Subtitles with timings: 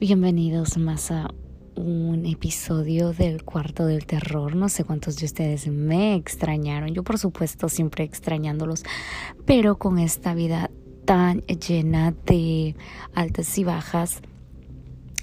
[0.00, 1.28] Bienvenidos más a
[1.74, 4.56] un episodio del cuarto del terror.
[4.56, 6.94] No sé cuántos de ustedes me extrañaron.
[6.94, 8.82] Yo por supuesto siempre extrañándolos,
[9.44, 10.70] pero con esta vida
[11.04, 12.76] tan llena de
[13.14, 14.22] altas y bajas.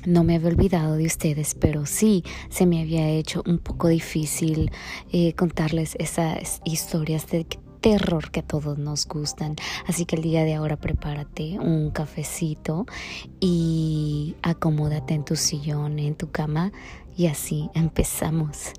[0.06, 4.70] No me había olvidado de ustedes, pero sí se me había hecho un poco difícil
[5.12, 7.48] eh, contarles esas historias de
[7.78, 9.56] terror que a todos nos gustan.
[9.88, 12.86] Así que el día de ahora prepárate un cafecito
[13.40, 16.72] y acomódate en tu sillón, en tu cama
[17.16, 18.74] y así empezamos.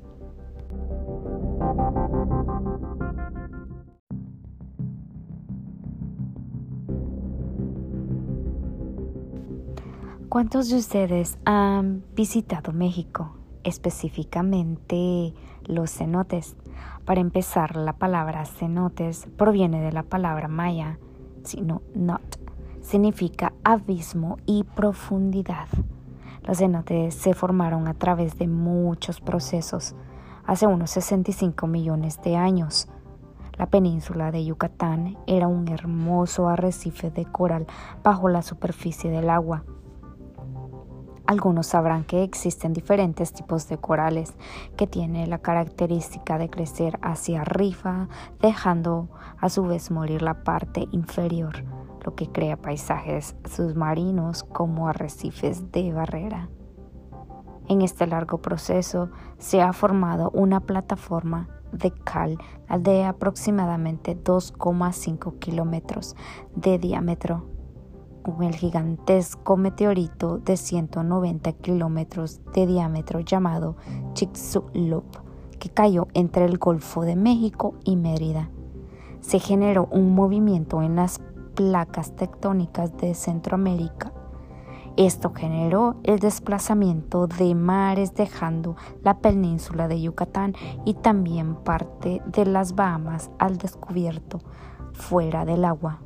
[10.28, 13.38] ¿Cuántos de ustedes han visitado México?
[13.68, 15.34] Específicamente
[15.66, 16.56] los cenotes.
[17.04, 20.98] Para empezar, la palabra cenotes proviene de la palabra maya,
[21.44, 22.41] sino not.
[22.80, 25.69] Significa abismo y profundidad.
[26.44, 29.94] Los cenotes se formaron a través de muchos procesos
[30.46, 32.89] hace unos 65 millones de años.
[33.58, 37.66] La península de Yucatán era un hermoso arrecife de coral
[38.02, 39.64] bajo la superficie del agua.
[41.28, 44.32] Algunos sabrán que existen diferentes tipos de corales
[44.78, 48.08] que tienen la característica de crecer hacia arriba,
[48.40, 51.64] dejando a su vez morir la parte inferior,
[52.02, 56.48] lo que crea paisajes submarinos como arrecifes de barrera.
[57.68, 62.38] En este largo proceso se ha formado una plataforma de cal
[62.80, 66.16] de aproximadamente 2,5 kilómetros
[66.56, 67.58] de diámetro
[68.41, 73.77] el gigantesco meteorito de 190 kilómetros de diámetro llamado
[74.14, 75.05] Chicxulub,
[75.58, 78.50] que cayó entre el Golfo de México y Mérida.
[79.20, 81.20] Se generó un movimiento en las
[81.55, 84.12] placas tectónicas de Centroamérica.
[84.96, 90.55] Esto generó el desplazamiento de mares dejando la península de Yucatán
[90.85, 94.40] y también parte de las Bahamas al descubierto,
[94.92, 96.00] fuera del agua.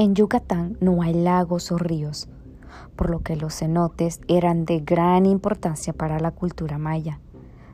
[0.00, 2.28] En Yucatán no hay lagos o ríos,
[2.94, 7.18] por lo que los cenotes eran de gran importancia para la cultura maya,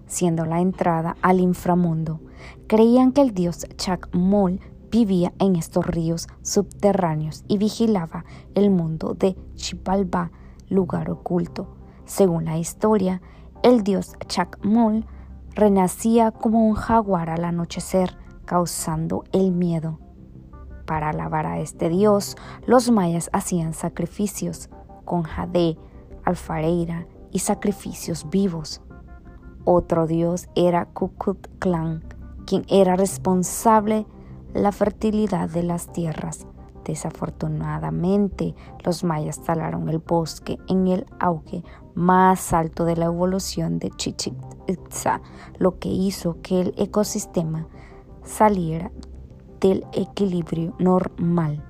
[0.07, 2.21] siendo la entrada al inframundo.
[2.67, 8.25] Creían que el dios Chacmol vivía en estos ríos subterráneos y vigilaba
[8.55, 10.31] el mundo de Chipalba,
[10.71, 11.77] lugar oculto.
[12.07, 13.21] Según la historia,
[13.63, 15.05] el dios Chacmol
[15.55, 19.99] renacía como un jaguar al anochecer, causando el miedo.
[20.87, 22.37] Para alabar a este dios,
[22.67, 24.69] los mayas hacían sacrificios
[25.05, 25.79] con jade,
[26.25, 28.83] alfareira y sacrificios vivos.
[29.65, 32.05] Otro dios era Kukulcán,
[32.47, 34.07] quien era responsable
[34.53, 36.47] la fertilidad de las tierras.
[36.85, 41.65] Desafortunadamente, los mayas talaron el bosque en el auge
[41.95, 45.23] más alto de la evolución de Chichén Itzá,
[45.59, 47.67] lo que hizo que el ecosistema
[48.23, 48.91] saliera
[49.65, 51.65] del equilibrio normal.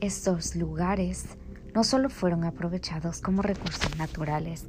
[0.00, 1.38] Estos lugares
[1.72, 4.66] no solo fueron aprovechados como recursos naturales,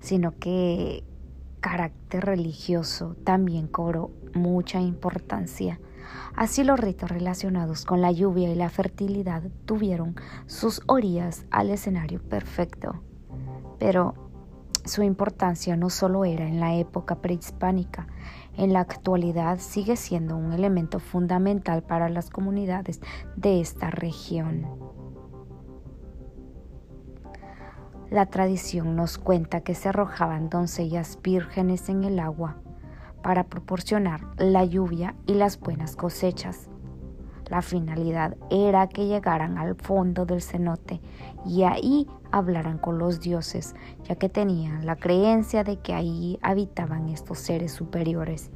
[0.00, 1.04] sino que
[1.60, 5.78] carácter religioso también cobró mucha importancia
[6.34, 10.16] Así los ritos relacionados con la lluvia y la fertilidad tuvieron
[10.46, 13.02] sus orillas al escenario perfecto.
[13.78, 14.14] Pero
[14.84, 18.06] su importancia no solo era en la época prehispánica,
[18.56, 23.00] en la actualidad sigue siendo un elemento fundamental para las comunidades
[23.36, 24.66] de esta región.
[28.10, 32.56] La tradición nos cuenta que se arrojaban doncellas vírgenes en el agua
[33.22, 36.68] para proporcionar la lluvia y las buenas cosechas.
[37.48, 41.00] La finalidad era que llegaran al fondo del cenote
[41.44, 43.74] y ahí hablaran con los dioses,
[44.04, 48.50] ya que tenían la creencia de que ahí habitaban estos seres superiores.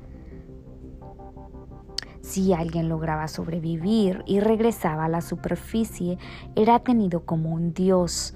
[2.22, 6.18] Si alguien lograba sobrevivir y regresaba a la superficie,
[6.56, 8.34] era tenido como un dios.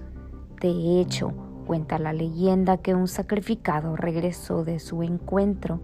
[0.60, 5.80] De hecho, cuenta la leyenda que un sacrificado regresó de su encuentro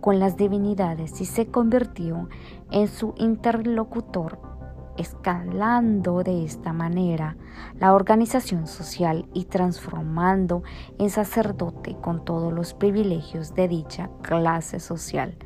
[0.00, 2.28] con las divinidades y se convirtió
[2.70, 4.38] en su interlocutor,
[4.96, 7.36] escalando de esta manera
[7.78, 10.62] la organización social y transformando
[10.98, 15.36] en sacerdote con todos los privilegios de dicha clase social.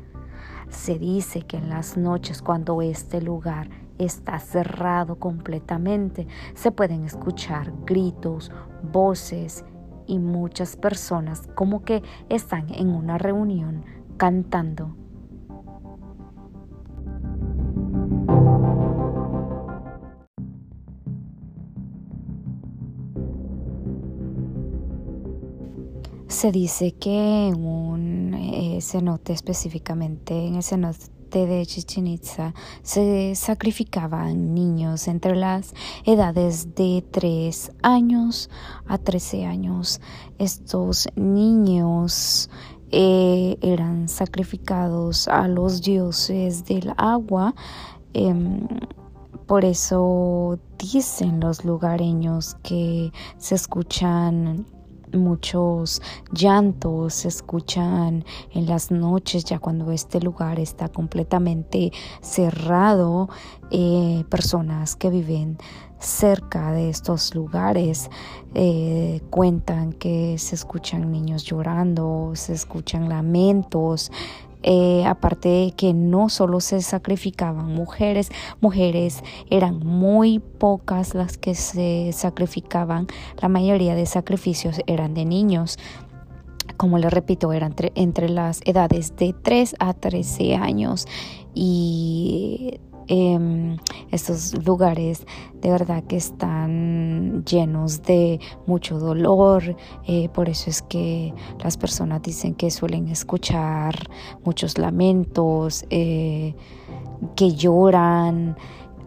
[0.69, 6.27] Se dice que en las noches cuando este lugar está cerrado completamente.
[6.55, 8.51] Se pueden escuchar gritos,
[8.91, 9.65] voces
[10.07, 13.85] y muchas personas como que están en una reunión
[14.17, 14.95] cantando.
[26.27, 33.35] Se dice que en un eh, cenote específicamente, en el cenote de Chichen Itza, se
[33.35, 35.73] sacrificaban niños entre las
[36.05, 38.49] edades de 3 años
[38.87, 40.01] a 13 años.
[40.39, 42.49] Estos niños
[42.91, 47.53] eh, eran sacrificados a los dioses del agua.
[48.13, 48.67] Em,
[49.45, 54.65] por eso dicen los lugareños que se escuchan
[55.13, 56.01] muchos
[56.31, 58.23] llantos se escuchan
[58.53, 61.91] en las noches ya cuando este lugar está completamente
[62.21, 63.29] cerrado
[63.71, 65.57] eh, personas que viven
[65.99, 68.09] cerca de estos lugares
[68.53, 74.11] eh, cuentan que se escuchan niños llorando se escuchan lamentos
[74.63, 78.29] eh, aparte de que no solo se sacrificaban mujeres,
[78.59, 83.07] mujeres eran muy pocas las que se sacrificaban,
[83.41, 85.77] la mayoría de sacrificios eran de niños.
[86.77, 91.07] Como les repito, eran entre, entre las edades de 3 a 13 años
[91.53, 92.79] y
[93.11, 93.77] Em,
[94.11, 95.25] estos lugares
[95.61, 99.75] de verdad que están llenos de mucho dolor.
[100.05, 101.33] Eh, por eso es que
[101.63, 103.95] las personas dicen que suelen escuchar
[104.45, 106.53] muchos lamentos, eh,
[107.35, 108.55] que lloran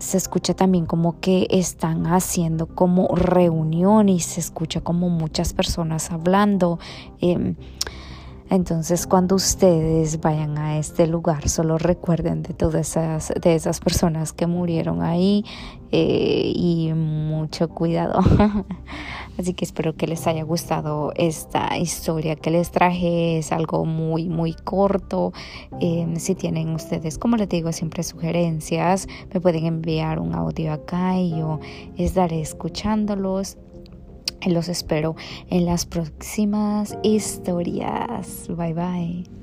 [0.00, 6.10] se escucha también como que están haciendo como reunión y se escucha como muchas personas
[6.10, 6.80] hablando.
[7.20, 7.54] Em,
[8.54, 14.34] entonces, cuando ustedes vayan a este lugar, solo recuerden de todas esas, de esas personas
[14.34, 15.42] que murieron ahí
[15.90, 18.20] eh, y mucho cuidado.
[19.38, 23.38] Así que espero que les haya gustado esta historia que les traje.
[23.38, 25.32] Es algo muy, muy corto.
[25.80, 31.18] Em, si tienen ustedes, como les digo, siempre sugerencias, me pueden enviar un audio acá
[31.18, 31.58] y yo
[31.96, 33.56] estaré escuchándolos.
[34.46, 35.14] Los espero
[35.50, 38.46] en las próximas historias.
[38.48, 39.41] Bye bye.